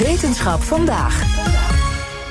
Wetenschap 0.00 0.62
vandaag. 0.62 1.22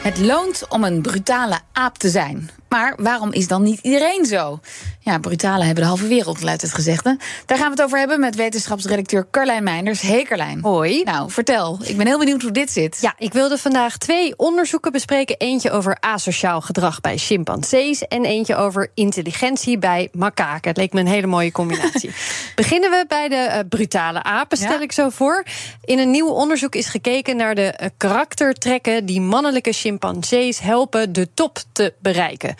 Het 0.03 0.19
loont 0.19 0.67
om 0.69 0.83
een 0.83 1.01
brutale 1.01 1.59
aap 1.71 1.97
te 1.97 2.09
zijn. 2.09 2.49
Maar 2.69 2.93
waarom 2.97 3.33
is 3.33 3.47
dan 3.47 3.63
niet 3.63 3.79
iedereen 3.81 4.25
zo? 4.25 4.59
Ja, 4.99 5.17
brutalen 5.19 5.65
hebben 5.65 5.83
de 5.83 5.89
halve 5.89 6.07
wereld, 6.07 6.41
luidt 6.41 6.61
het 6.61 6.73
gezegde. 6.73 7.17
Daar 7.45 7.57
gaan 7.57 7.65
we 7.65 7.75
het 7.75 7.81
over 7.81 7.97
hebben 7.97 8.19
met 8.19 8.35
wetenschapsredacteur 8.35 9.27
Carlijn 9.31 9.63
Meinders. 9.63 10.01
Hey 10.01 10.23
Carlijn. 10.23 10.59
Hoi. 10.61 11.03
Nou, 11.03 11.31
vertel. 11.31 11.79
Ik 11.83 11.97
ben 11.97 12.07
heel 12.07 12.19
benieuwd 12.19 12.41
hoe 12.41 12.51
dit 12.51 12.71
zit. 12.71 12.97
Ja, 13.01 13.13
ik 13.17 13.33
wilde 13.33 13.57
vandaag 13.57 13.97
twee 13.97 14.33
onderzoeken 14.37 14.91
bespreken. 14.91 15.37
Eentje 15.37 15.71
over 15.71 15.97
asociaal 15.99 16.61
gedrag 16.61 17.01
bij 17.01 17.17
chimpansees... 17.17 18.07
en 18.07 18.25
eentje 18.25 18.55
over 18.55 18.91
intelligentie 18.93 19.77
bij 19.77 20.09
makaken. 20.11 20.69
Het 20.69 20.77
leek 20.77 20.93
me 20.93 20.99
een 20.99 21.07
hele 21.07 21.27
mooie 21.27 21.51
combinatie. 21.51 22.11
Beginnen 22.55 22.89
we 22.89 23.05
bij 23.07 23.29
de 23.29 23.47
uh, 23.49 23.59
brutale 23.69 24.23
apen, 24.23 24.57
stel 24.57 24.71
ja. 24.71 24.81
ik 24.81 24.91
zo 24.91 25.09
voor. 25.09 25.43
In 25.83 25.99
een 25.99 26.11
nieuw 26.11 26.29
onderzoek 26.29 26.75
is 26.75 26.87
gekeken 26.87 27.35
naar 27.35 27.55
de 27.55 27.79
uh, 27.81 27.87
karaktertrekken... 27.97 29.05
die 29.05 29.21
mannelijke 29.21 29.71
chimpansees 29.71 30.59
helpen 30.59 31.13
de 31.13 31.33
top 31.33 31.57
te 31.71 31.93
bereiken 32.01 32.57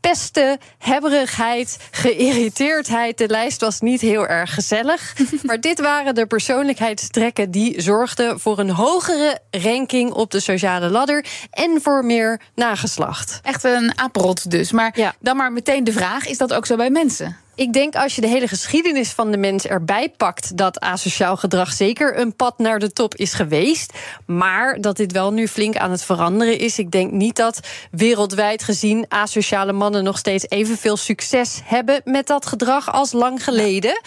pesten, 0.00 0.58
hebberigheid, 0.78 1.76
geïrriteerdheid. 1.90 3.18
De 3.18 3.28
lijst 3.28 3.60
was 3.60 3.80
niet 3.80 4.00
heel 4.00 4.26
erg 4.26 4.54
gezellig. 4.54 5.16
maar 5.46 5.60
dit 5.60 5.80
waren 5.80 6.14
de 6.14 6.26
persoonlijkheidstrekken 6.26 7.50
die 7.50 7.80
zorgden 7.80 8.40
voor 8.40 8.58
een 8.58 8.70
hogere 8.70 9.38
ranking 9.50 10.12
op 10.12 10.30
de 10.30 10.40
sociale 10.40 10.88
ladder 10.88 11.24
en 11.50 11.80
voor 11.82 12.04
meer 12.04 12.40
nageslacht. 12.54 13.40
Echt 13.42 13.64
een 13.64 13.98
apenrot 13.98 14.50
dus. 14.50 14.72
Maar 14.72 14.92
ja. 14.98 15.14
dan 15.20 15.36
maar 15.36 15.52
meteen 15.52 15.84
de 15.84 15.92
vraag: 15.92 16.26
is 16.26 16.38
dat 16.38 16.52
ook 16.52 16.66
zo 16.66 16.76
bij 16.76 16.90
mensen? 16.90 17.36
Ik 17.58 17.72
denk 17.72 17.94
als 17.94 18.14
je 18.14 18.20
de 18.20 18.26
hele 18.26 18.48
geschiedenis 18.48 19.10
van 19.10 19.30
de 19.30 19.36
mens 19.36 19.66
erbij 19.66 20.12
pakt, 20.16 20.56
dat 20.56 20.80
asociaal 20.80 21.36
gedrag 21.36 21.72
zeker 21.72 22.18
een 22.18 22.36
pad 22.36 22.58
naar 22.58 22.78
de 22.78 22.92
top 22.92 23.14
is 23.14 23.32
geweest. 23.32 23.92
Maar 24.26 24.80
dat 24.80 24.96
dit 24.96 25.12
wel 25.12 25.32
nu 25.32 25.48
flink 25.48 25.76
aan 25.76 25.90
het 25.90 26.04
veranderen 26.04 26.58
is. 26.58 26.78
Ik 26.78 26.90
denk 26.90 27.12
niet 27.12 27.36
dat 27.36 27.60
wereldwijd 27.90 28.62
gezien 28.62 29.06
asociale 29.08 29.72
mannen 29.72 30.04
nog 30.04 30.18
steeds 30.18 30.44
evenveel 30.48 30.96
succes 30.96 31.60
hebben 31.64 32.00
met 32.04 32.26
dat 32.26 32.46
gedrag 32.46 32.92
als 32.92 33.12
lang 33.12 33.44
geleden. 33.44 34.00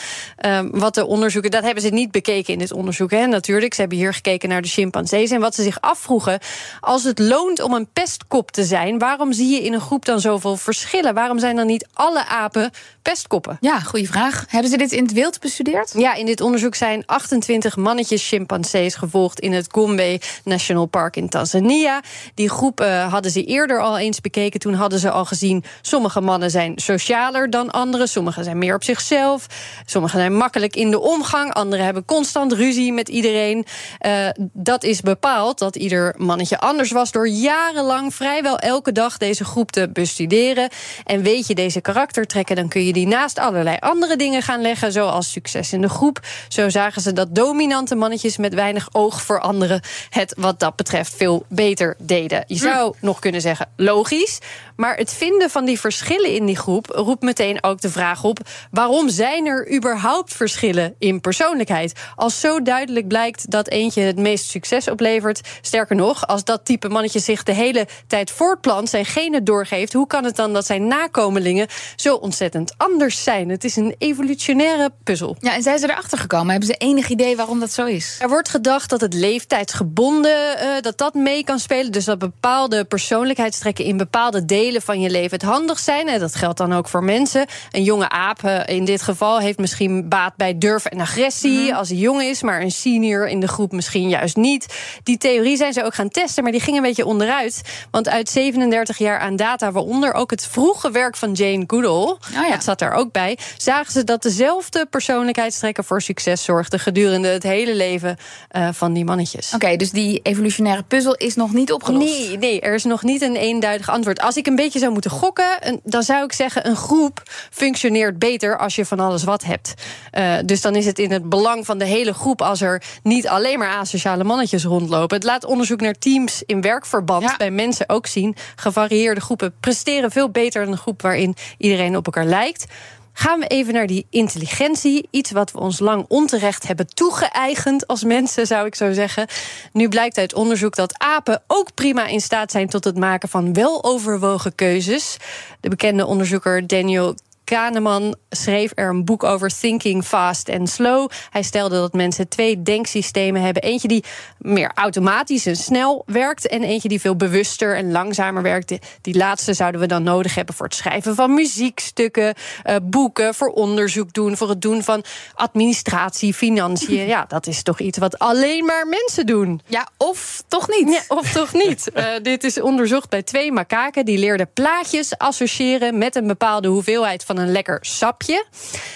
Um, 0.45 0.79
wat 0.79 0.95
de 0.95 1.05
onderzoeken, 1.05 1.51
dat 1.51 1.63
hebben 1.63 1.83
ze 1.83 1.89
niet 1.89 2.11
bekeken 2.11 2.53
in 2.53 2.59
dit 2.59 2.71
onderzoek. 2.71 3.11
Hè, 3.11 3.27
natuurlijk, 3.27 3.73
ze 3.73 3.79
hebben 3.79 3.97
hier 3.97 4.13
gekeken 4.13 4.49
naar 4.49 4.61
de 4.61 4.67
chimpansees. 4.67 5.31
En 5.31 5.39
wat 5.39 5.55
ze 5.55 5.63
zich 5.63 5.81
afvroegen, 5.81 6.39
als 6.79 7.03
het 7.03 7.19
loont 7.19 7.61
om 7.61 7.73
een 7.73 7.87
pestkop 7.93 8.51
te 8.51 8.63
zijn, 8.63 8.99
waarom 8.99 9.33
zie 9.33 9.49
je 9.49 9.63
in 9.63 9.73
een 9.73 9.81
groep 9.81 10.05
dan 10.05 10.19
zoveel 10.19 10.57
verschillen? 10.57 11.13
Waarom 11.13 11.39
zijn 11.39 11.55
dan 11.55 11.67
niet 11.67 11.87
alle 11.93 12.25
apen 12.25 12.71
pestkop? 13.01 13.39
Ja, 13.59 13.79
goede 13.79 14.05
vraag. 14.05 14.45
Hebben 14.47 14.71
ze 14.71 14.77
dit 14.77 14.91
in 14.91 15.03
het 15.03 15.13
wild 15.13 15.39
bestudeerd? 15.39 15.93
Ja, 15.97 16.13
in 16.13 16.25
dit 16.25 16.41
onderzoek 16.41 16.75
zijn 16.75 17.03
28 17.05 17.75
mannetjes 17.75 18.27
chimpansees 18.27 18.95
gevolgd 18.95 19.39
in 19.39 19.53
het 19.53 19.67
Gombe 19.71 20.19
National 20.43 20.85
Park 20.85 21.15
in 21.15 21.29
Tanzania. 21.29 22.01
Die 22.33 22.49
groep 22.49 22.81
uh, 22.81 23.11
hadden 23.11 23.31
ze 23.31 23.43
eerder 23.43 23.81
al 23.81 23.97
eens 23.97 24.21
bekeken. 24.21 24.59
Toen 24.59 24.73
hadden 24.73 24.99
ze 24.99 25.11
al 25.11 25.25
gezien, 25.25 25.63
sommige 25.81 26.21
mannen 26.21 26.51
zijn 26.51 26.73
socialer 26.75 27.49
dan 27.49 27.71
anderen. 27.71 28.07
Sommige 28.07 28.43
zijn 28.43 28.57
meer 28.57 28.75
op 28.75 28.83
zichzelf. 28.83 29.47
Sommige 29.85 30.17
zijn 30.17 30.37
makkelijk 30.37 30.75
in 30.75 30.91
de 30.91 30.99
omgang. 30.99 31.53
Anderen 31.53 31.85
hebben 31.85 32.05
constant 32.05 32.53
ruzie 32.53 32.93
met 32.93 33.09
iedereen. 33.09 33.65
Uh, 34.05 34.27
dat 34.53 34.83
is 34.83 35.01
bepaald 35.01 35.59
dat 35.59 35.75
ieder 35.75 36.15
mannetje 36.17 36.59
anders 36.59 36.91
was 36.91 37.11
door 37.11 37.27
jarenlang 37.27 38.15
vrijwel 38.15 38.59
elke 38.59 38.91
dag 38.91 39.17
deze 39.17 39.45
groep 39.45 39.71
te 39.71 39.89
bestuderen. 39.93 40.69
En 41.03 41.21
weet 41.21 41.47
je 41.47 41.55
deze 41.55 41.81
karaktertrekken, 41.81 42.55
dan 42.55 42.67
kun 42.67 42.85
je 42.85 42.93
die 42.93 43.07
naast 43.07 43.30
allerlei 43.39 43.77
andere 43.79 44.15
dingen 44.15 44.41
gaan 44.41 44.61
leggen, 44.61 44.91
zoals 44.91 45.31
succes 45.31 45.73
in 45.73 45.81
de 45.81 45.89
groep. 45.89 46.19
Zo 46.47 46.69
zagen 46.69 47.01
ze 47.01 47.13
dat 47.13 47.35
dominante 47.35 47.95
mannetjes 47.95 48.37
met 48.37 48.53
weinig 48.53 48.89
oog 48.91 49.21
voor 49.21 49.39
anderen 49.39 49.81
het 50.09 50.33
wat 50.37 50.59
dat 50.59 50.75
betreft 50.75 51.15
veel 51.15 51.45
beter 51.49 51.95
deden. 51.99 52.43
Je 52.47 52.55
zou 52.55 52.93
nog 52.99 53.19
kunnen 53.19 53.41
zeggen 53.41 53.69
logisch, 53.75 54.39
maar 54.75 54.97
het 54.97 55.13
vinden 55.13 55.49
van 55.49 55.65
die 55.65 55.79
verschillen 55.79 56.33
in 56.33 56.45
die 56.45 56.57
groep 56.57 56.85
roept 56.89 57.21
meteen 57.21 57.63
ook 57.63 57.81
de 57.81 57.89
vraag 57.89 58.23
op: 58.23 58.39
waarom 58.71 59.09
zijn 59.09 59.45
er 59.45 59.73
überhaupt 59.75 60.33
verschillen 60.33 60.95
in 60.99 61.21
persoonlijkheid? 61.21 61.99
Als 62.15 62.39
zo 62.39 62.61
duidelijk 62.61 63.07
blijkt 63.07 63.51
dat 63.51 63.67
eentje 63.67 64.01
het 64.01 64.17
meest 64.17 64.49
succes 64.49 64.89
oplevert, 64.89 65.41
sterker 65.61 65.95
nog, 65.95 66.27
als 66.27 66.43
dat 66.43 66.65
type 66.65 66.89
mannetje 66.89 67.19
zich 67.19 67.43
de 67.43 67.53
hele 67.53 67.87
tijd 68.07 68.31
voortplant, 68.31 68.89
zijn 68.89 69.05
genen 69.05 69.43
doorgeeft, 69.43 69.93
hoe 69.93 70.07
kan 70.07 70.23
het 70.23 70.35
dan 70.35 70.53
dat 70.53 70.65
zijn 70.65 70.87
nakomelingen 70.87 71.67
zo 71.95 72.15
ontzettend 72.15 72.73
anders 72.77 73.20
zijn. 73.23 73.49
Het 73.49 73.63
is 73.63 73.75
een 73.75 73.95
evolutionaire 73.97 74.91
puzzel. 75.03 75.35
Ja, 75.39 75.53
en 75.53 75.61
zijn 75.61 75.79
ze 75.79 75.89
erachter 75.89 76.17
gekomen? 76.17 76.49
Hebben 76.49 76.67
ze 76.67 76.75
enig 76.75 77.09
idee 77.09 77.35
waarom 77.35 77.59
dat 77.59 77.71
zo 77.71 77.85
is? 77.85 78.17
Er 78.21 78.29
wordt 78.29 78.49
gedacht 78.49 78.89
dat 78.89 79.01
het 79.01 79.13
leeftijdsgebonden 79.13 80.57
uh, 80.63 80.81
dat 80.81 80.97
dat 80.97 81.13
mee 81.13 81.43
kan 81.43 81.59
spelen. 81.59 81.91
Dus 81.91 82.05
dat 82.05 82.19
bepaalde 82.19 82.85
persoonlijkheidstrekken 82.85 83.85
in 83.85 83.97
bepaalde 83.97 84.45
delen 84.45 84.81
van 84.81 85.01
je 85.01 85.09
leven 85.09 85.31
het 85.31 85.41
handig 85.41 85.79
zijn. 85.79 86.07
En 86.07 86.19
dat 86.19 86.35
geldt 86.35 86.57
dan 86.57 86.73
ook 86.73 86.87
voor 86.87 87.03
mensen. 87.03 87.45
Een 87.71 87.83
jonge 87.83 88.09
aap 88.09 88.43
uh, 88.43 88.59
in 88.65 88.85
dit 88.85 89.01
geval 89.01 89.39
heeft 89.39 89.57
misschien 89.57 90.09
baat 90.09 90.35
bij 90.35 90.57
durf 90.57 90.85
en 90.85 90.99
agressie 90.99 91.59
mm 91.59 91.65
-hmm. 91.67 91.75
als 91.75 91.89
hij 91.89 91.97
jong 91.97 92.21
is, 92.21 92.41
maar 92.41 92.61
een 92.61 92.71
senior 92.71 93.27
in 93.27 93.39
de 93.39 93.47
groep 93.47 93.71
misschien 93.71 94.09
juist 94.09 94.35
niet. 94.35 94.75
Die 95.03 95.17
theorie 95.17 95.57
zijn 95.57 95.73
ze 95.73 95.83
ook 95.83 95.95
gaan 95.95 96.09
testen, 96.09 96.43
maar 96.43 96.51
die 96.51 96.61
ging 96.61 96.77
een 96.77 96.83
beetje 96.83 97.05
onderuit. 97.05 97.61
Want 97.91 98.09
uit 98.09 98.29
37 98.29 98.97
jaar 98.97 99.19
aan 99.19 99.35
data, 99.35 99.71
waaronder 99.71 100.13
ook 100.13 100.31
het 100.31 100.47
vroege 100.47 100.91
werk 100.91 101.15
van 101.15 101.31
Jane 101.31 101.63
Goodall, 101.67 102.09
oh 102.09 102.19
ja. 102.31 102.49
dat 102.49 102.63
zat 102.63 102.81
er 102.81 102.91
ook 102.91 103.00
bij, 103.09 103.37
zagen 103.57 103.91
ze 103.91 104.03
dat 104.03 104.21
dezelfde 104.21 104.85
persoonlijkheidstrekken 104.89 105.83
voor 105.83 106.01
succes 106.01 106.43
zorgden 106.43 106.79
gedurende 106.79 107.27
het 107.27 107.43
hele 107.43 107.75
leven 107.75 108.17
uh, 108.55 108.69
van 108.71 108.93
die 108.93 109.05
mannetjes. 109.05 109.45
Oké, 109.45 109.55
okay, 109.55 109.77
dus 109.77 109.91
die 109.91 110.19
evolutionaire 110.23 110.83
puzzel 110.83 111.15
is 111.15 111.35
nog 111.35 111.53
niet 111.53 111.71
opgelost? 111.71 112.05
Nee, 112.05 112.37
nee, 112.37 112.61
er 112.61 112.73
is 112.73 112.83
nog 112.83 113.03
niet 113.03 113.21
een 113.21 113.35
eenduidig 113.35 113.89
antwoord. 113.89 114.21
Als 114.21 114.35
ik 114.35 114.47
een 114.47 114.55
beetje 114.55 114.79
zou 114.79 114.91
moeten 114.91 115.11
gokken, 115.11 115.79
dan 115.83 116.03
zou 116.03 116.23
ik 116.23 116.33
zeggen: 116.33 116.67
een 116.67 116.75
groep 116.75 117.21
functioneert 117.51 118.19
beter 118.19 118.57
als 118.57 118.75
je 118.75 118.85
van 118.85 118.99
alles 118.99 119.23
wat 119.23 119.43
hebt. 119.43 119.73
Uh, 120.17 120.33
dus 120.45 120.61
dan 120.61 120.75
is 120.75 120.85
het 120.85 120.99
in 120.99 121.11
het 121.11 121.29
belang 121.29 121.65
van 121.65 121.77
de 121.77 121.85
hele 121.85 122.13
groep 122.13 122.41
als 122.41 122.61
er 122.61 122.83
niet 123.03 123.27
alleen 123.27 123.59
maar 123.59 123.75
asociale 123.75 124.23
mannetjes 124.23 124.63
rondlopen. 124.63 125.15
Het 125.15 125.25
laat 125.25 125.45
onderzoek 125.45 125.81
naar 125.81 125.93
teams 125.93 126.43
in 126.45 126.61
werkverband 126.61 127.23
ja. 127.23 127.37
bij 127.37 127.51
mensen 127.51 127.89
ook 127.89 128.07
zien. 128.07 128.35
Gevarieerde 128.55 129.21
groepen 129.21 129.53
presteren 129.59 130.11
veel 130.11 130.29
beter 130.29 130.63
dan 130.63 130.71
een 130.71 130.77
groep 130.77 131.01
waarin 131.01 131.35
iedereen 131.57 131.97
op 131.97 132.05
elkaar 132.05 132.25
lijkt. 132.25 132.65
Gaan 133.13 133.39
we 133.39 133.47
even 133.47 133.73
naar 133.73 133.87
die 133.87 134.05
intelligentie. 134.09 135.07
Iets 135.09 135.31
wat 135.31 135.51
we 135.51 135.59
ons 135.59 135.79
lang 135.79 136.05
onterecht 136.07 136.67
hebben 136.67 136.87
toegeëigend 136.87 137.87
als 137.87 138.03
mensen, 138.03 138.47
zou 138.47 138.65
ik 138.65 138.75
zo 138.75 138.93
zeggen. 138.93 139.27
Nu 139.73 139.87
blijkt 139.87 140.17
uit 140.17 140.33
onderzoek 140.33 140.75
dat 140.75 140.99
apen 140.99 141.41
ook 141.47 141.73
prima 141.73 142.07
in 142.07 142.21
staat 142.21 142.51
zijn 142.51 142.67
tot 142.67 142.83
het 142.83 142.97
maken 142.97 143.29
van 143.29 143.53
weloverwogen 143.53 144.55
keuzes. 144.55 145.17
De 145.59 145.69
bekende 145.69 146.05
onderzoeker 146.05 146.67
Daniel 146.67 147.15
Kahneman 147.51 148.15
schreef 148.29 148.71
er 148.75 148.89
een 148.89 149.05
boek 149.05 149.23
over 149.23 149.49
Thinking 149.59 150.03
Fast 150.03 150.49
and 150.49 150.69
Slow. 150.69 151.09
Hij 151.29 151.43
stelde 151.43 151.75
dat 151.75 151.93
mensen 151.93 152.27
twee 152.27 152.61
denksystemen 152.61 153.41
hebben. 153.41 153.63
Eentje 153.63 153.87
die 153.87 154.03
meer 154.37 154.71
automatisch 154.75 155.45
en 155.45 155.55
snel 155.55 156.03
werkt... 156.05 156.47
en 156.47 156.63
eentje 156.63 156.87
die 156.87 157.01
veel 157.01 157.15
bewuster 157.15 157.75
en 157.75 157.91
langzamer 157.91 158.41
werkt. 158.43 158.77
Die 159.01 159.17
laatste 159.17 159.53
zouden 159.53 159.81
we 159.81 159.87
dan 159.87 160.03
nodig 160.03 160.35
hebben 160.35 160.55
voor 160.55 160.65
het 160.65 160.75
schrijven 160.75 161.15
van 161.15 161.33
muziekstukken... 161.33 162.33
Uh, 162.65 162.75
boeken, 162.83 163.33
voor 163.33 163.49
onderzoek 163.49 164.13
doen, 164.13 164.37
voor 164.37 164.49
het 164.49 164.61
doen 164.61 164.83
van 164.83 165.03
administratie, 165.33 166.33
financiën. 166.33 167.07
Ja, 167.07 167.25
dat 167.27 167.47
is 167.47 167.63
toch 167.63 167.79
iets 167.79 167.97
wat 167.97 168.19
alleen 168.19 168.65
maar 168.65 168.87
mensen 168.87 169.25
doen. 169.25 169.61
Ja, 169.67 169.87
of 169.97 170.43
toch 170.47 170.69
niet. 170.69 170.89
Ja, 170.89 171.15
of 171.15 171.31
toch 171.31 171.53
niet. 171.53 171.91
Uh, 171.93 172.05
dit 172.21 172.43
is 172.43 172.61
onderzocht 172.61 173.09
bij 173.09 173.23
twee 173.23 173.51
makaken. 173.51 174.05
Die 174.05 174.17
leerden 174.17 174.53
plaatjes 174.53 175.17
associëren 175.17 175.97
met 175.97 176.15
een 176.15 176.27
bepaalde 176.27 176.67
hoeveelheid 176.67 177.23
van 177.23 177.39
een 177.41 177.51
lekker 177.51 177.77
sapje. 177.81 178.45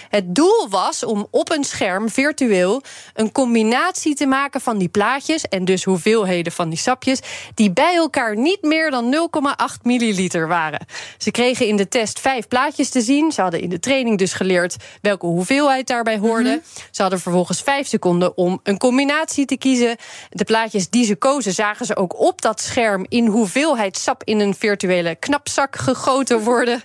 Het 0.10 0.36
doel 0.36 0.68
was 0.70 1.04
om 1.04 1.28
op 1.32 1.52
een 1.52 1.64
scherm 1.64 2.10
virtueel 2.10 2.82
een 3.14 3.32
combinatie 3.32 4.16
te 4.16 4.26
maken 4.26 4.62
van 4.62 4.78
die 4.78 4.90
plaatjes 4.90 5.44
en 5.44 5.66
dus 5.66 5.84
hoeveelheden 5.84 6.52
van 6.52 6.70
die 6.70 6.78
sapjes 6.78 7.20
die 7.54 7.72
bij 7.72 7.96
elkaar 7.96 8.38
niet 8.38 8.62
meer 8.62 8.92
dan 8.92 9.30
0,8 9.78 9.82
milliliter 9.82 10.48
waren. 10.48 10.86
Ze 11.18 11.32
kregen 11.32 11.68
in 11.68 11.76
de 11.76 11.88
test 11.88 12.20
vijf 12.20 12.48
plaatjes 12.48 12.90
te 12.90 13.02
zien. 13.02 13.32
Ze 13.32 13.42
hadden 13.42 13.62
in 13.62 13.70
de 13.70 13.80
training 13.80 14.18
dus 14.18 14.34
geleerd 14.34 14.76
welke 15.02 15.26
hoeveelheid 15.26 15.88
daarbij 15.88 16.18
hoorde. 16.18 16.50
Mm 16.50 16.62
-hmm. 16.64 16.84
Ze 16.92 17.02
hadden 17.02 17.20
vervolgens 17.20 17.62
vijf 17.62 17.88
seconden 17.88 18.38
om 18.38 18.60
een 18.64 18.78
combinatie 18.78 19.46
te 19.46 19.58
kiezen. 19.58 19.96
De 20.30 20.44
plaatjes 20.44 20.90
die 20.90 21.06
ze 21.06 21.16
kozen 21.16 21.54
zagen 21.54 21.86
ze 21.86 21.96
ook 21.96 22.20
op 22.20 22.42
dat 22.42 22.62
scherm 22.62 23.06
in 23.10 23.26
hoeveelheid 23.26 23.98
sap 23.98 24.24
in 24.24 24.40
een 24.40 24.56
virtuele 24.56 25.16
knapzak 25.16 25.76
gegoten 25.76 26.40
worden. 26.40 26.84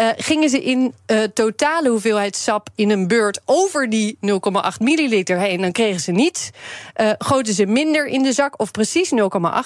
Uh, 0.00 0.08
gingen 0.16 0.48
ze 0.48 0.62
in 0.62 0.85
een 1.06 1.16
uh, 1.16 1.22
totale 1.34 1.88
hoeveelheid 1.88 2.36
sap 2.36 2.68
in 2.74 2.90
een 2.90 3.08
beurt 3.08 3.40
over 3.44 3.90
die 3.90 4.18
0,8 4.20 4.28
milliliter 4.78 5.38
heen, 5.38 5.60
dan 5.60 5.72
kregen 5.72 6.00
ze 6.00 6.12
niets. 6.12 6.50
Uh, 7.00 7.10
goten 7.18 7.54
ze 7.54 7.66
minder 7.66 8.06
in 8.06 8.22
de 8.22 8.32
zak 8.32 8.60
of 8.60 8.70
precies 8.70 9.10
0,8, 9.10 9.16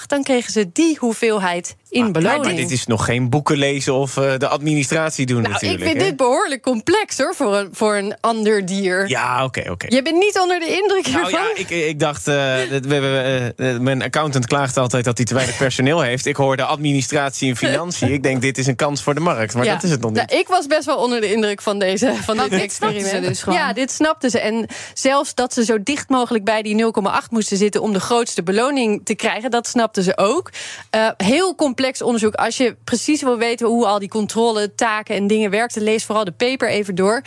dan 0.07 0.23
kregen 0.23 0.51
ze 0.51 0.69
die 0.73 0.97
hoeveelheid 0.99 1.75
in 1.89 2.01
maar, 2.01 2.11
beloning. 2.11 2.45
Maar 2.45 2.55
dit 2.55 2.71
is 2.71 2.85
nog 2.85 3.05
geen 3.05 3.29
boeken 3.29 3.57
lezen 3.57 3.93
of 3.93 4.17
uh, 4.17 4.37
de 4.37 4.47
administratie 4.47 5.25
doen 5.25 5.41
nou, 5.41 5.53
natuurlijk. 5.53 5.81
Ik 5.81 5.87
vind 5.87 6.01
hè? 6.01 6.07
dit 6.07 6.17
behoorlijk 6.17 6.61
complex 6.61 7.17
hoor, 7.17 7.35
voor 7.35 7.55
een, 7.55 7.69
voor 7.71 7.95
een 7.95 8.15
ander 8.19 8.65
dier. 8.65 9.09
Ja, 9.09 9.33
oké, 9.35 9.43
okay, 9.43 9.63
oké. 9.63 9.71
Okay. 9.71 9.97
Je 9.97 10.01
bent 10.01 10.17
niet 10.17 10.39
onder 10.39 10.59
de 10.59 10.65
indruk 10.65 11.07
nou, 11.07 11.19
hiervan? 11.19 11.47
Ja, 11.47 11.55
ik, 11.55 11.69
ik 11.69 11.99
dacht, 11.99 12.25
we, 12.25 13.53
mijn 13.81 14.01
accountant 14.01 14.47
klaagt 14.47 14.77
altijd 14.77 15.05
dat 15.05 15.17
hij 15.17 15.25
te 15.25 15.33
weinig 15.33 15.57
personeel 15.57 16.01
heeft. 16.01 16.25
Ik 16.25 16.35
hoorde 16.35 16.63
administratie 16.63 17.49
en 17.49 17.57
financiën. 17.57 18.11
ik 18.17 18.23
denk, 18.23 18.41
dit 18.41 18.57
is 18.57 18.67
een 18.67 18.75
kans 18.75 19.03
voor 19.03 19.13
de 19.13 19.19
markt, 19.19 19.53
maar 19.53 19.65
ja. 19.65 19.73
dat 19.73 19.83
is 19.83 19.91
het 19.91 20.01
nog 20.01 20.11
niet. 20.11 20.27
Nou, 20.27 20.39
ik 20.39 20.47
was 20.47 20.67
best 20.67 20.85
wel 20.85 20.97
onder 21.13 21.29
de 21.29 21.35
indruk 21.35 21.61
van, 21.61 21.79
deze, 21.79 22.13
van 22.23 22.37
dit 22.37 22.49
dit 22.49 22.61
experiment. 22.61 23.27
Dus. 23.27 23.43
Ja, 23.49 23.73
dit 23.73 23.91
snapten 23.91 24.29
ze. 24.29 24.39
En 24.39 24.65
zelfs 24.93 25.35
dat 25.35 25.53
ze 25.53 25.65
zo 25.65 25.83
dicht 25.83 26.09
mogelijk 26.09 26.43
bij 26.43 26.61
die 26.61 26.83
0,8 26.83 27.29
moesten 27.29 27.57
zitten... 27.57 27.81
om 27.81 27.93
de 27.93 27.99
grootste 27.99 28.43
beloning 28.43 29.01
te 29.03 29.15
krijgen, 29.15 29.51
dat 29.51 29.67
snapten 29.67 30.03
ze 30.03 30.17
ook. 30.17 30.49
Uh, 30.95 31.09
heel 31.17 31.55
complex 31.55 32.01
onderzoek. 32.01 32.35
Als 32.35 32.57
je 32.57 32.75
precies 32.83 33.21
wil 33.21 33.37
weten 33.37 33.67
hoe 33.67 33.85
al 33.85 33.99
die 33.99 34.09
controle, 34.09 34.75
taken 34.75 35.15
en 35.15 35.27
dingen 35.27 35.49
werken... 35.49 35.81
lees 35.81 36.05
vooral 36.05 36.23
de 36.23 36.31
paper 36.31 36.69
even 36.69 36.95
door. 36.95 37.21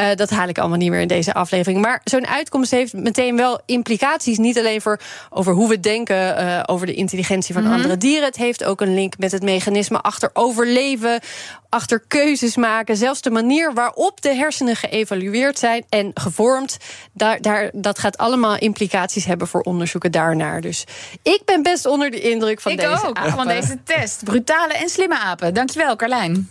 Uh, 0.00 0.06
dat 0.14 0.30
haal 0.30 0.48
ik 0.48 0.58
allemaal 0.58 0.78
niet 0.78 0.90
meer 0.90 1.00
in 1.00 1.08
deze 1.08 1.34
aflevering. 1.34 1.80
Maar 1.80 2.00
zo'n 2.04 2.26
uitkomst 2.26 2.70
heeft 2.70 2.92
meteen 2.92 3.36
wel 3.36 3.60
implicaties. 3.66 4.38
Niet 4.38 4.58
alleen 4.58 4.80
voor 4.80 5.00
over 5.30 5.52
hoe 5.52 5.68
we 5.68 5.80
denken 5.80 6.16
uh, 6.16 6.62
over 6.66 6.86
de 6.86 6.94
intelligentie 6.94 7.54
van 7.54 7.64
Mhm. 7.66 7.70
mm 7.70 7.80
-hmm. 7.80 7.90
andere 7.90 8.10
dieren. 8.10 8.28
Het 8.28 8.36
heeft 8.36 8.64
ook 8.64 8.80
een 8.80 8.94
link 8.94 9.18
met 9.18 9.32
het 9.32 9.42
mechanisme 9.42 10.00
achter 10.00 10.30
overleven, 10.32 11.20
achter 11.68 12.04
keuzes 12.08 12.56
maken. 12.56 12.96
Zelfs 12.96 13.20
de 13.26 13.32
manier 13.32 13.74
waarop 13.74 14.20
de 14.20 14.34
hersenen 14.34 14.76
geëvalueerd 14.76 15.58
zijn 15.58 15.84
en 15.88 16.10
gevormd. 16.14 16.76
Daar, 17.12 17.40
daar, 17.40 17.70
dat 17.72 17.98
gaat 17.98 18.16
allemaal 18.16 18.58
implicaties 18.58 19.24
hebben 19.24 19.48
voor 19.48 19.60
onderzoeken 19.60 20.12
daarnaar. 20.12 20.60
Dus 20.60 20.84
ik 21.22 21.42
ben 21.44 21.62
best 21.62 21.86
onder 21.86 22.10
de 22.10 22.20
indruk 22.20 22.60
van 22.60 22.72
ik 22.72 22.78
deze 22.78 23.06
ook, 23.06 23.16
apen. 23.16 23.32
van 23.32 23.46
deze 23.46 23.78
test. 23.84 24.24
Brutale 24.24 24.74
en 24.74 24.88
slimme 24.88 25.18
apen. 25.18 25.54
Dankjewel, 25.54 25.96
Carlijn. 25.96 26.50